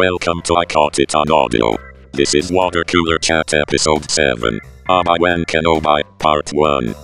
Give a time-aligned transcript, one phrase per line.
[0.00, 1.76] Welcome to I Caught It on Audio.
[2.12, 4.58] This is Water Cooler Chat Episode 7.
[4.88, 6.94] Obi-Wan Kenobi, Part 1.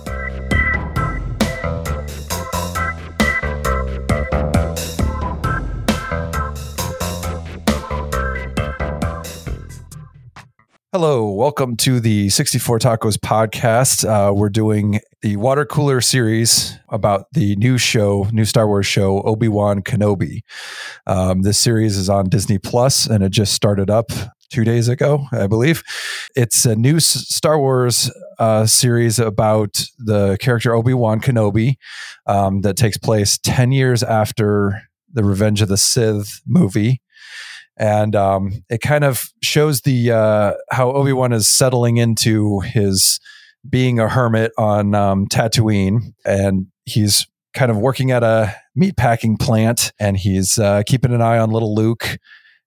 [10.93, 14.07] Hello, welcome to the 64 Tacos podcast.
[14.07, 19.21] Uh, we're doing the water cooler series about the new show, new Star Wars show,
[19.23, 20.43] Obi Wan Kenobi.
[21.05, 24.11] Um, this series is on Disney Plus, and it just started up
[24.49, 25.83] two days ago, I believe.
[26.37, 31.75] It's a new Star Wars uh, series about the character Obi Wan Kenobi
[32.27, 37.01] um, that takes place 10 years after the Revenge of the Sith movie
[37.77, 43.19] and um, it kind of shows the uh, how Obi Wan is settling into his
[43.67, 49.91] being a hermit on um, Tatooine, and he's kind of working at a meatpacking plant,
[49.99, 52.17] and he's uh, keeping an eye on little Luke,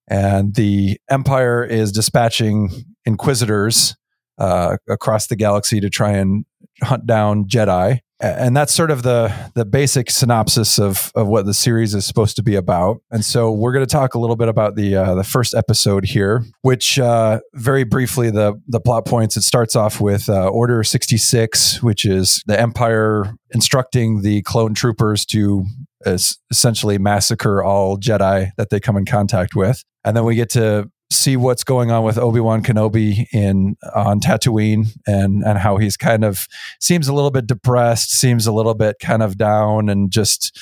[0.07, 2.69] and the Empire is dispatching
[3.05, 3.95] Inquisitors
[4.41, 6.45] uh, across the galaxy to try and
[6.83, 11.53] hunt down Jedi and that's sort of the the basic synopsis of of what the
[11.53, 13.01] series is supposed to be about.
[13.09, 16.05] And so we're going to talk a little bit about the uh, the first episode
[16.05, 19.37] here, which uh, very briefly the the plot points.
[19.37, 24.73] It starts off with uh, Order sixty six, which is the Empire instructing the clone
[24.73, 25.65] troopers to
[26.05, 30.89] essentially massacre all Jedi that they come in contact with, and then we get to
[31.11, 36.23] see what's going on with Obi-Wan Kenobi in on Tatooine and and how he's kind
[36.23, 36.47] of
[36.79, 40.57] seems a little bit depressed, seems a little bit kind of down and just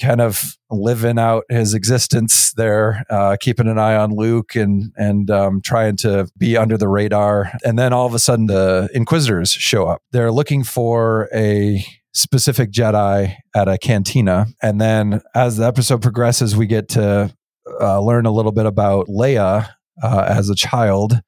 [0.00, 5.30] kind of living out his existence there, uh, keeping an eye on Luke and and
[5.30, 7.52] um, trying to be under the radar.
[7.64, 10.02] And then all of a sudden, the Inquisitors show up.
[10.12, 16.56] They're looking for a specific Jedi at a cantina, and then as the episode progresses,
[16.56, 17.34] we get to
[17.80, 19.68] uh, learn a little bit about Leia,
[20.02, 21.20] uh, as a child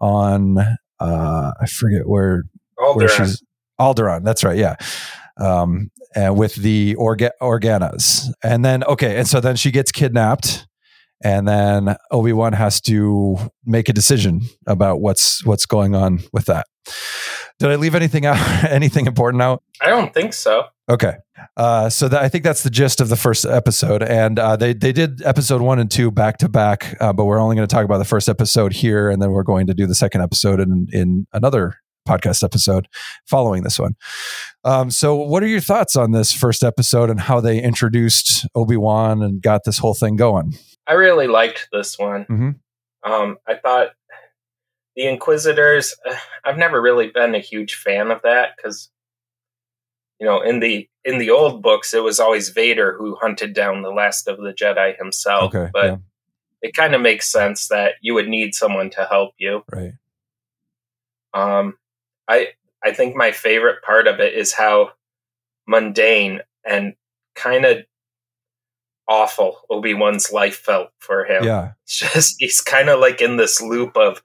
[0.00, 0.58] on
[1.00, 2.44] uh, I forget where
[2.78, 2.96] Alderaan.
[2.96, 3.42] where she's
[3.80, 4.24] Alderaan.
[4.24, 4.56] That's right.
[4.56, 4.76] Yeah.
[5.38, 10.66] Um, and with the orga- Organas, and then okay, and so then she gets kidnapped,
[11.24, 16.44] and then Obi Wan has to make a decision about what's what's going on with
[16.46, 16.66] that.
[17.58, 18.36] Did I leave anything out?
[18.70, 19.62] anything important out?
[19.80, 20.64] I don't think so.
[20.88, 21.14] Okay.
[21.56, 24.72] Uh, so that, I think that's the gist of the first episode, and uh, they
[24.72, 27.72] they did episode one and two back to back, uh, but we're only going to
[27.74, 30.60] talk about the first episode here, and then we're going to do the second episode
[30.60, 31.76] in in another
[32.08, 32.88] podcast episode
[33.26, 33.94] following this one.
[34.64, 38.76] Um, so, what are your thoughts on this first episode and how they introduced Obi
[38.76, 40.54] Wan and got this whole thing going?
[40.86, 42.24] I really liked this one.
[42.24, 42.56] Mhm.
[43.04, 43.90] Um, I thought
[44.96, 45.94] the Inquisitors.
[46.08, 46.14] uh,
[46.44, 48.90] I've never really been a huge fan of that because,
[50.22, 53.82] you know, in the in the old books, it was always Vader who hunted down
[53.82, 55.52] the last of the Jedi himself.
[55.52, 55.96] Okay, but yeah.
[56.62, 59.64] it kind of makes sense that you would need someone to help you.
[59.72, 59.94] Right.
[61.34, 61.76] Um,
[62.28, 62.50] I
[62.84, 64.92] I think my favorite part of it is how
[65.66, 66.94] mundane and
[67.34, 67.78] kind of
[69.08, 71.42] awful Obi Wan's life felt for him.
[71.42, 71.72] Yeah.
[71.82, 74.22] It's just he's kind of like in this loop of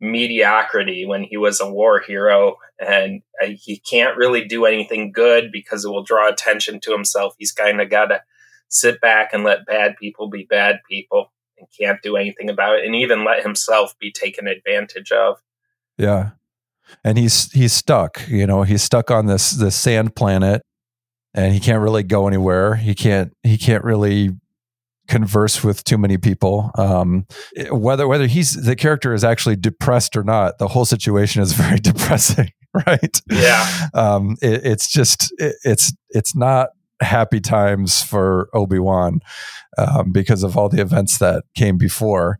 [0.00, 5.52] mediocrity when he was a war hero, and uh, he can't really do anything good
[5.52, 7.34] because it will draw attention to himself.
[7.38, 8.22] He's kind of got to
[8.68, 12.84] sit back and let bad people be bad people and can't do anything about it,
[12.84, 15.38] and even let himself be taken advantage of.
[15.98, 16.30] Yeah.
[17.04, 20.62] And he's he's stuck, you know, he's stuck on this this sand planet
[21.34, 22.76] and he can't really go anywhere.
[22.76, 24.30] He can't he can't really
[25.08, 26.70] converse with too many people.
[26.76, 27.26] Um,
[27.70, 31.78] whether whether he's the character is actually depressed or not, the whole situation is very
[31.78, 32.52] depressing,
[32.86, 33.20] right?
[33.30, 33.88] Yeah.
[33.94, 36.70] Um, it, it's just it, it's it's not
[37.02, 39.20] happy times for Obi Wan
[39.78, 42.38] um, because of all the events that came before.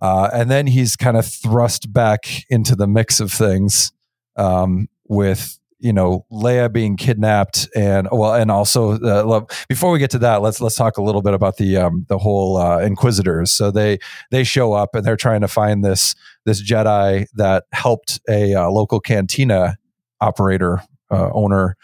[0.00, 3.92] Uh, and then he's kind of thrust back into the mix of things
[4.36, 9.98] um, with you know Leia being kidnapped and well and also uh, lo- before we
[9.98, 12.78] get to that let's let's talk a little bit about the um, the whole uh,
[12.78, 13.98] Inquisitors so they
[14.30, 18.70] they show up and they're trying to find this this Jedi that helped a uh,
[18.70, 19.76] local cantina
[20.20, 21.76] operator uh, owner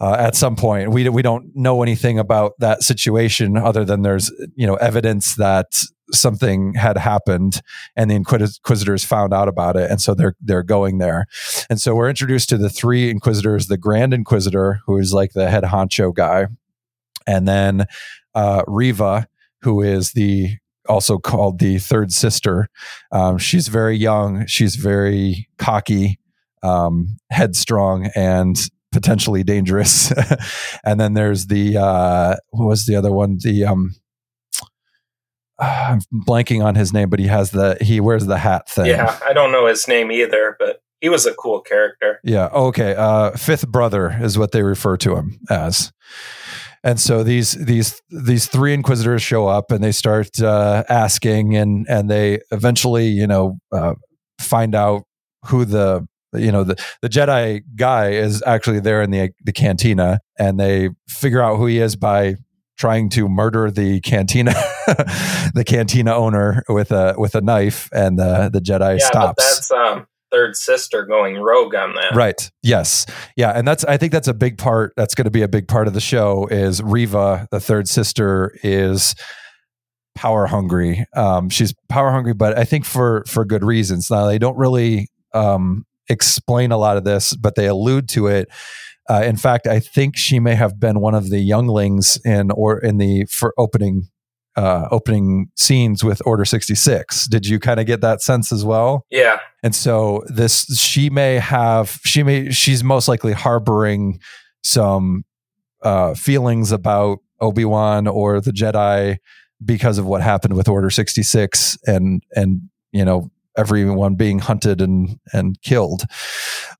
[0.00, 0.90] uh, at some point.
[0.90, 5.66] We we don't know anything about that situation other than there's you know evidence that
[6.12, 7.60] something had happened
[7.96, 11.26] and the inquisitors found out about it and so they're they're going there.
[11.70, 15.50] And so we're introduced to the three inquisitors the grand inquisitor who is like the
[15.50, 16.46] head honcho guy
[17.26, 17.86] and then
[18.34, 19.26] uh, reva
[19.62, 20.56] who is the
[20.88, 22.68] also called the third sister.
[23.12, 26.18] Um, she's very young she's very cocky
[26.62, 28.58] um, headstrong and
[28.92, 30.12] potentially dangerous.
[30.84, 33.38] And then there's the uh, what was the other one?
[33.40, 33.94] The um
[35.62, 38.86] I'm blanking on his name, but he has the he wears the hat thing.
[38.86, 42.20] Yeah, I don't know his name either, but he was a cool character.
[42.24, 42.46] Yeah.
[42.46, 42.94] Okay.
[42.94, 45.92] Uh, fifth brother is what they refer to him as.
[46.84, 51.86] And so these these these three inquisitors show up and they start uh, asking and
[51.88, 53.94] and they eventually you know uh,
[54.40, 55.04] find out
[55.46, 60.18] who the you know the the Jedi guy is actually there in the the cantina
[60.38, 62.34] and they figure out who he is by
[62.78, 64.52] trying to murder the cantina
[65.54, 69.44] the cantina owner with a with a knife and the the Jedi Yeah, stops.
[69.44, 72.14] that's um, third sister going rogue on that.
[72.14, 72.50] Right.
[72.62, 73.04] Yes.
[73.36, 73.50] Yeah.
[73.50, 74.94] And that's, I think that's a big part.
[74.96, 78.56] That's going to be a big part of the show is Reva, the third sister
[78.62, 79.14] is
[80.14, 81.04] power hungry.
[81.14, 84.10] Um, she's power hungry, but I think for, for good reasons.
[84.10, 88.48] Now they don't really, um, explain a lot of this, but they allude to it.
[89.08, 92.78] Uh, in fact, I think she may have been one of the younglings in or
[92.78, 94.08] in the for opening
[94.54, 97.26] uh, opening scenes with Order sixty six.
[97.26, 99.06] Did you kind of get that sense as well?
[99.10, 104.20] Yeah, And so this she may have she may she's most likely harboring
[104.62, 105.24] some
[105.82, 109.16] uh feelings about Obi-Wan or the Jedi
[109.64, 112.62] because of what happened with Order 66 and and
[112.92, 116.04] you know everyone being hunted and and killed.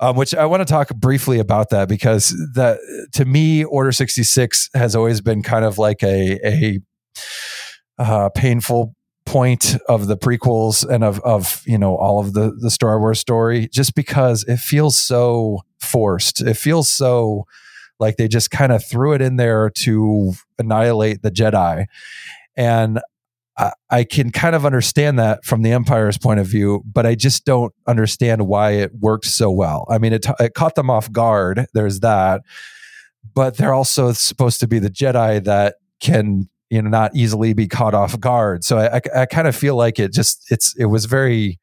[0.00, 2.78] Um, which I want to talk briefly about that because that
[3.12, 6.80] to me Order 66 has always been kind of like a a
[7.98, 12.70] uh, painful point of the prequels and of of you know all of the the
[12.70, 16.40] Star Wars story just because it feels so forced.
[16.40, 17.46] It feels so
[18.00, 21.86] like they just kind of threw it in there to annihilate the Jedi.
[22.56, 23.00] And
[23.58, 27.14] I, I can kind of understand that from the Empire's point of view, but I
[27.14, 29.86] just don't understand why it worked so well.
[29.90, 31.66] I mean, it, it caught them off guard.
[31.74, 32.42] There's that,
[33.34, 37.68] but they're also supposed to be the Jedi that can you know not easily be
[37.68, 38.64] caught off guard.
[38.64, 41.60] So I, I, I kind of feel like it just it's it was very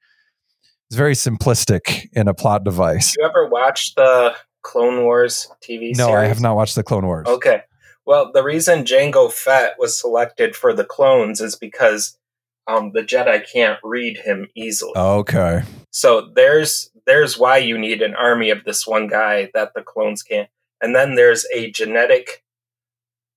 [0.88, 3.16] it's very simplistic in a plot device.
[3.18, 6.16] you ever watch the Clone Wars TV No, series?
[6.16, 7.28] I have not watched the Clone Wars.
[7.28, 7.64] Okay.
[8.10, 12.18] Well, the reason Jango Fett was selected for the clones is because
[12.66, 14.94] um, the Jedi can't read him easily.
[14.96, 15.62] Okay.
[15.92, 20.24] So there's there's why you need an army of this one guy that the clones
[20.24, 20.50] can't.
[20.82, 22.44] And then there's a genetic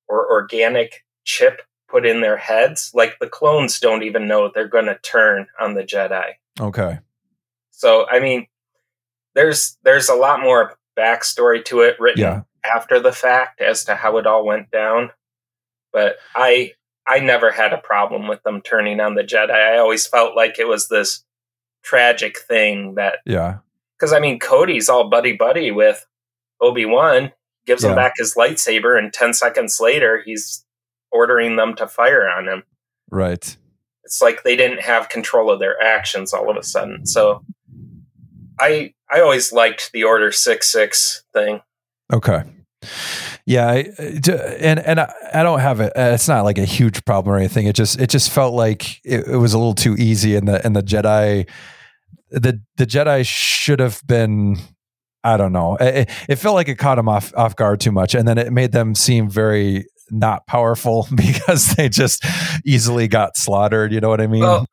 [0.09, 2.93] or organic chip put in their heads.
[2.95, 6.31] Like the clones don't even know they're going to turn on the Jedi.
[6.59, 6.99] Okay.
[7.73, 8.47] So I mean,
[9.35, 12.43] there's there's a lot more backstory to it written Yeah.
[12.65, 15.11] After the fact as to how it all went down.
[15.93, 16.73] But I
[17.07, 19.51] I never had a problem with them turning on the Jedi.
[19.51, 21.25] I always felt like it was this
[21.83, 23.59] tragic thing that Yeah.
[23.99, 26.07] because I mean Cody's all buddy buddy with
[26.61, 27.33] Obi Wan,
[27.67, 30.65] gives him back his lightsaber, and ten seconds later he's
[31.11, 32.63] ordering them to fire on him.
[33.11, 33.57] Right.
[34.05, 37.05] It's like they didn't have control of their actions all of a sudden.
[37.07, 37.45] So
[38.61, 41.61] I I always liked the Order Six Six thing.
[42.13, 42.43] Okay.
[43.45, 43.77] Yeah, I,
[44.61, 45.93] and and I, I don't have it.
[45.97, 47.67] It's not like a huge problem or anything.
[47.67, 50.65] It just it just felt like it, it was a little too easy, and the
[50.65, 51.49] and the Jedi,
[52.31, 54.59] the the Jedi should have been.
[55.25, 55.77] I don't know.
[55.77, 58.53] It, it felt like it caught them off off guard too much, and then it
[58.53, 62.25] made them seem very not powerful because they just
[62.65, 63.93] easily got slaughtered.
[63.93, 64.43] You know what I mean?
[64.43, 64.67] Well,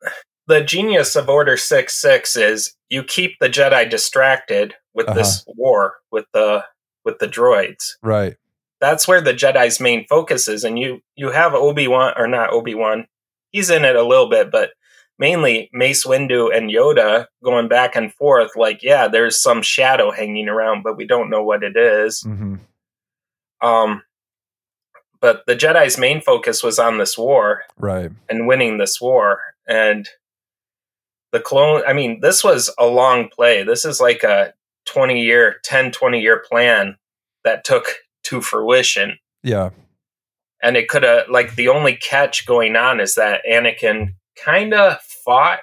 [0.46, 5.18] the genius of Order Six Six is you keep the Jedi distracted with uh-huh.
[5.18, 6.64] this war with the
[7.04, 7.96] with the droids.
[8.02, 8.36] right.
[8.80, 12.50] That's where the Jedi's main focus is, and you you have Obi Wan or not
[12.52, 13.06] Obi Wan.
[13.50, 14.70] He's in it a little bit, but
[15.18, 18.52] mainly Mace Windu and Yoda going back and forth.
[18.56, 22.22] Like, yeah, there's some shadow hanging around, but we don't know what it is.
[22.22, 22.54] hmm
[23.60, 24.02] Um,
[25.20, 28.10] but the Jedi's main focus was on this war Right.
[28.30, 29.40] and winning this war.
[29.68, 30.08] And
[31.32, 33.62] the clone, I mean, this was a long play.
[33.62, 34.54] This is like a
[34.92, 36.96] 20 year, 10, 20 year plan
[37.44, 37.86] that took
[38.24, 39.18] to fruition.
[39.42, 39.70] Yeah.
[40.62, 45.00] And it could have, like, the only catch going on is that Anakin kind of
[45.24, 45.60] fought.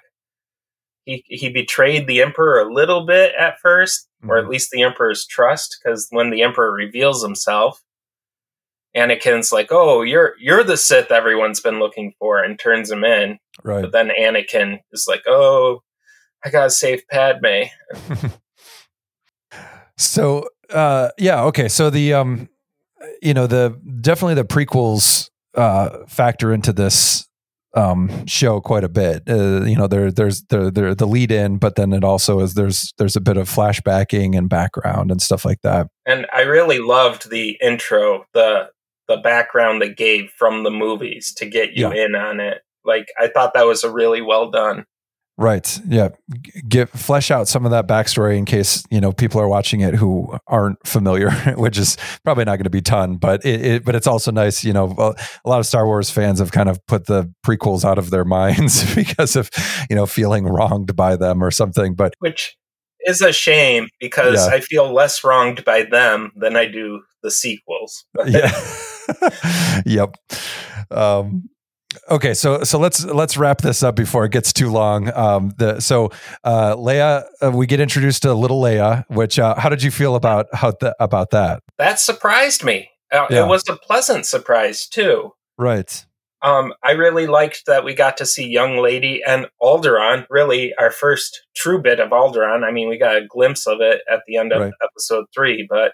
[1.06, 4.50] He, he betrayed the Emperor a little bit at 1st or at Mhm.
[4.50, 7.82] least the Emperor's trust, because when the Emperor reveals himself,
[8.96, 13.38] Anakin's like, "Oh, you're you're the Sith everyone's been looking for," and turns him in.
[13.64, 13.84] Right.
[13.84, 15.84] But then Anakin is like, "Oh,
[16.44, 17.66] I gotta save Padme."
[19.98, 21.68] So uh yeah, okay.
[21.68, 22.50] So the um
[23.22, 27.28] you know, the definitely the prequels uh factor into this
[27.76, 29.24] um show quite a bit.
[29.30, 33.16] Uh, you know, there there's the lead in, but then it also is there's there's
[33.16, 35.88] a bit of flashbacking and background and stuff like that.
[36.06, 38.70] And I really loved the intro, the
[39.08, 42.06] the background they gave from the movies to get you Yeah.
[42.06, 42.62] in on it.
[42.84, 44.86] Like I thought that was a really well done.
[45.40, 45.80] Right.
[45.88, 46.10] Yeah.
[46.68, 49.94] Get flesh out some of that backstory in case you know people are watching it
[49.94, 53.18] who aren't familiar, which is probably not going to be ton.
[53.18, 54.64] But it, it, but it's also nice.
[54.64, 58.00] You know, a lot of Star Wars fans have kind of put the prequels out
[58.00, 59.52] of their minds because of
[59.92, 61.94] you know feeling wronged by them or something.
[61.94, 62.58] But which
[63.02, 64.56] is a shame because yeah.
[64.56, 68.06] I feel less wronged by them than I do the sequels.
[68.26, 68.52] yeah.
[69.86, 70.16] yep.
[70.90, 71.50] Um,
[72.10, 75.80] okay so so let's let's wrap this up before it gets too long um the
[75.80, 76.10] so
[76.44, 80.16] uh leia uh, we get introduced to little leia which uh how did you feel
[80.16, 83.44] about how th- about that that surprised me uh, yeah.
[83.44, 86.06] it was a pleasant surprise too right
[86.42, 90.26] um i really liked that we got to see young lady and Alderaan.
[90.30, 92.64] really our first true bit of Alderaan.
[92.64, 94.74] i mean we got a glimpse of it at the end of right.
[94.84, 95.94] episode three but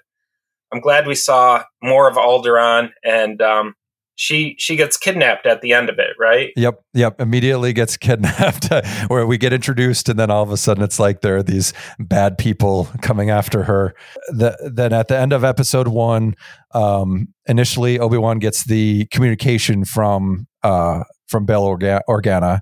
[0.71, 3.75] i'm glad we saw more of Alderaan and um
[4.15, 6.51] she she gets kidnapped at the end of it, right?
[6.55, 7.19] Yep, yep.
[7.19, 8.69] Immediately gets kidnapped,
[9.07, 11.73] where we get introduced, and then all of a sudden it's like there are these
[11.99, 13.93] bad people coming after her.
[14.29, 16.35] The, then at the end of episode one,
[16.73, 22.59] um, initially Obi Wan gets the communication from uh, from Bail Orga- Organa.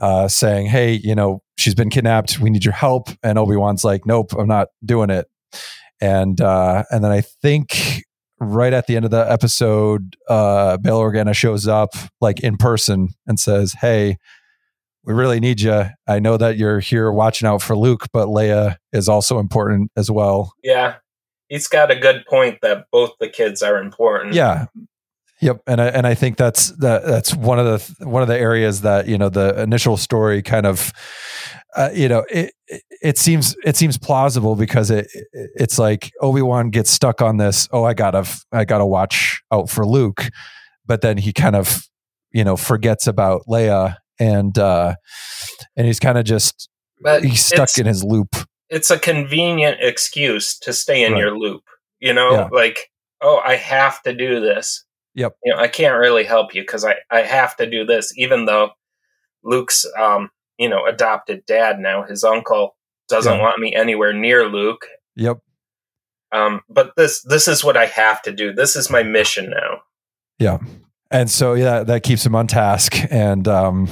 [0.00, 2.40] Uh, saying, "Hey, you know, she's been kidnapped.
[2.40, 5.26] We need your help." And Obi Wan's like, "Nope, I'm not doing it."
[6.00, 8.02] And uh, and then I think
[8.44, 13.08] right at the end of the episode, uh, Bail Organa shows up like in person
[13.26, 14.18] and says, Hey,
[15.04, 15.84] we really need you.
[16.06, 20.10] I know that you're here watching out for Luke, but Leia is also important as
[20.10, 20.52] well.
[20.62, 20.96] Yeah.
[21.48, 24.34] He's got a good point that both the kids are important.
[24.34, 24.66] Yeah.
[25.40, 28.38] Yep, and I, and I think that's that that's one of the one of the
[28.38, 30.90] areas that you know the initial story kind of
[31.76, 32.52] uh, you know it,
[33.02, 37.84] it seems it seems plausible because it it's like Obi-Wan gets stuck on this oh
[37.84, 40.28] I got to I got to watch out for Luke
[40.86, 41.82] but then he kind of
[42.32, 44.94] you know forgets about Leia and uh
[45.76, 46.68] and he's kind of just
[47.00, 48.36] but he's stuck in his loop
[48.70, 51.18] it's a convenient excuse to stay in right.
[51.18, 51.62] your loop
[52.00, 52.48] you know yeah.
[52.52, 52.90] like
[53.20, 56.84] oh I have to do this yep you know I can't really help you cuz
[56.84, 58.70] I I have to do this even though
[59.42, 62.02] Luke's um you know, adopted dad now.
[62.02, 62.76] His uncle
[63.08, 63.42] doesn't yeah.
[63.42, 64.86] want me anywhere near Luke.
[65.16, 65.38] Yep.
[66.32, 68.52] Um, but this this is what I have to do.
[68.52, 69.82] This is my mission now.
[70.38, 70.58] Yeah.
[71.10, 73.88] And so yeah, that keeps him on task and um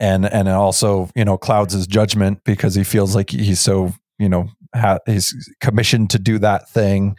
[0.00, 3.92] and and it also, you know, clouds his judgment because he feels like he's so,
[4.18, 7.16] you know, ha- he's commissioned to do that thing.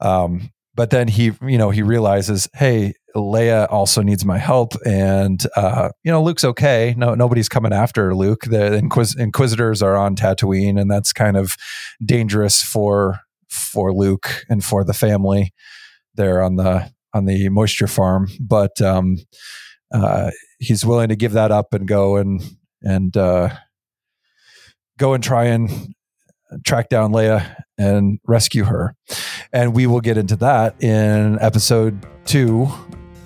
[0.00, 5.46] Um but then he you know he realizes hey leia also needs my help and
[5.56, 6.94] uh, you know luke's okay.
[6.96, 8.44] No nobody's coming after luke.
[8.44, 11.56] The Inquis- inquisitors are on tatooine and that's kind of
[12.04, 15.52] dangerous for for luke and for the family
[16.14, 18.28] there on the on the moisture farm.
[18.40, 19.18] But um,
[19.92, 22.42] uh, he's willing to give that up and go and
[22.82, 23.50] and uh,
[24.98, 25.94] go and try and
[26.64, 28.94] track down Leia and rescue her.
[29.52, 32.68] And we will get into that in episode two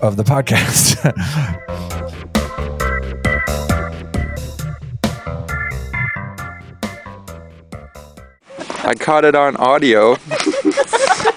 [0.01, 0.97] of the podcast.
[8.89, 10.17] I caught it on audio.